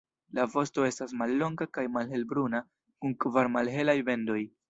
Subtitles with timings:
[0.37, 2.63] La vosto estas mallonga kaj malhelbruna
[3.05, 4.43] kun kvar malhelaj bendoj.